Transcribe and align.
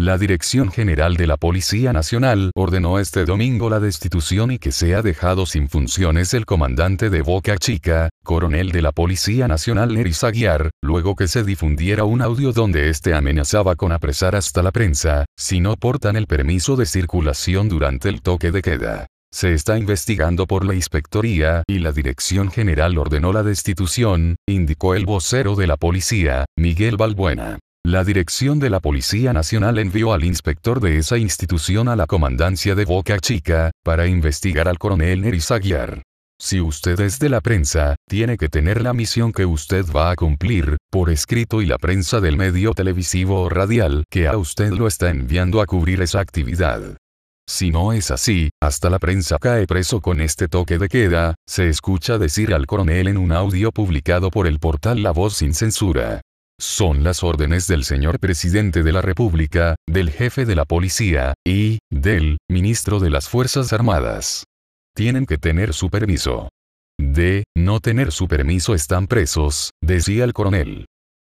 La 0.00 0.16
Dirección 0.16 0.72
General 0.72 1.14
de 1.14 1.26
la 1.26 1.36
Policía 1.36 1.92
Nacional 1.92 2.52
ordenó 2.54 2.98
este 2.98 3.26
domingo 3.26 3.68
la 3.68 3.80
destitución 3.80 4.50
y 4.50 4.58
que 4.58 4.72
sea 4.72 5.02
dejado 5.02 5.44
sin 5.44 5.68
funciones 5.68 6.32
el 6.32 6.46
comandante 6.46 7.10
de 7.10 7.20
Boca 7.20 7.58
Chica, 7.58 8.08
coronel 8.24 8.72
de 8.72 8.80
la 8.80 8.92
Policía 8.92 9.46
Nacional 9.46 9.92
Neris 9.92 10.24
Aguiar, 10.24 10.70
luego 10.82 11.16
que 11.16 11.28
se 11.28 11.44
difundiera 11.44 12.04
un 12.04 12.22
audio 12.22 12.52
donde 12.52 12.88
este 12.88 13.12
amenazaba 13.12 13.76
con 13.76 13.92
apresar 13.92 14.34
hasta 14.34 14.62
la 14.62 14.72
prensa, 14.72 15.26
si 15.36 15.60
no 15.60 15.76
portan 15.76 16.16
el 16.16 16.26
permiso 16.26 16.76
de 16.76 16.86
circulación 16.86 17.68
durante 17.68 18.08
el 18.08 18.22
toque 18.22 18.52
de 18.52 18.62
queda. 18.62 19.06
Se 19.30 19.52
está 19.52 19.76
investigando 19.76 20.46
por 20.46 20.64
la 20.64 20.74
inspectoría 20.74 21.62
y 21.68 21.78
la 21.78 21.92
Dirección 21.92 22.50
General 22.50 22.96
ordenó 22.96 23.34
la 23.34 23.42
destitución, 23.42 24.36
indicó 24.48 24.94
el 24.94 25.04
vocero 25.04 25.56
de 25.56 25.66
la 25.66 25.76
policía, 25.76 26.46
Miguel 26.56 26.96
Balbuena. 26.96 27.58
La 27.86 28.04
dirección 28.04 28.58
de 28.58 28.68
la 28.68 28.80
Policía 28.80 29.32
Nacional 29.32 29.78
envió 29.78 30.12
al 30.12 30.22
inspector 30.22 30.80
de 30.80 30.98
esa 30.98 31.16
institución 31.16 31.88
a 31.88 31.96
la 31.96 32.06
comandancia 32.06 32.74
de 32.74 32.84
Boca 32.84 33.18
Chica, 33.18 33.70
para 33.82 34.06
investigar 34.06 34.68
al 34.68 34.78
coronel 34.78 35.22
Neris 35.22 35.50
Aguiar. 35.50 36.02
Si 36.38 36.60
usted 36.60 37.00
es 37.00 37.18
de 37.18 37.30
la 37.30 37.40
prensa, 37.40 37.96
tiene 38.08 38.36
que 38.36 38.48
tener 38.48 38.82
la 38.82 38.92
misión 38.92 39.32
que 39.32 39.46
usted 39.46 39.86
va 39.86 40.10
a 40.10 40.16
cumplir, 40.16 40.76
por 40.90 41.10
escrito 41.10 41.62
y 41.62 41.66
la 41.66 41.78
prensa 41.78 42.20
del 42.20 42.36
medio 42.36 42.74
televisivo 42.74 43.42
o 43.42 43.48
radial 43.48 44.04
que 44.10 44.28
a 44.28 44.36
usted 44.36 44.70
lo 44.72 44.86
está 44.86 45.10
enviando 45.10 45.62
a 45.62 45.66
cubrir 45.66 46.02
esa 46.02 46.20
actividad. 46.20 46.96
Si 47.48 47.70
no 47.70 47.92
es 47.92 48.10
así, 48.10 48.50
hasta 48.62 48.90
la 48.90 48.98
prensa 48.98 49.38
cae 49.40 49.66
preso 49.66 50.00
con 50.00 50.20
este 50.20 50.48
toque 50.48 50.78
de 50.78 50.88
queda, 50.88 51.34
se 51.48 51.68
escucha 51.68 52.18
decir 52.18 52.54
al 52.54 52.66
coronel 52.66 53.08
en 53.08 53.16
un 53.16 53.32
audio 53.32 53.72
publicado 53.72 54.30
por 54.30 54.46
el 54.46 54.58
portal 54.58 55.02
La 55.02 55.10
Voz 55.10 55.34
sin 55.34 55.54
censura. 55.54 56.20
Son 56.60 57.02
las 57.02 57.22
órdenes 57.24 57.66
del 57.66 57.84
señor 57.84 58.18
presidente 58.18 58.82
de 58.82 58.92
la 58.92 59.00
República, 59.00 59.76
del 59.88 60.10
jefe 60.10 60.44
de 60.44 60.54
la 60.54 60.66
policía, 60.66 61.32
y, 61.42 61.78
del, 61.90 62.36
ministro 62.50 63.00
de 63.00 63.08
las 63.08 63.30
Fuerzas 63.30 63.72
Armadas. 63.72 64.44
Tienen 64.94 65.24
que 65.24 65.38
tener 65.38 65.72
su 65.72 65.88
permiso. 65.88 66.50
De, 66.98 67.44
no 67.56 67.80
tener 67.80 68.12
su 68.12 68.28
permiso 68.28 68.74
están 68.74 69.06
presos, 69.06 69.70
decía 69.82 70.24
el 70.24 70.34
coronel. 70.34 70.84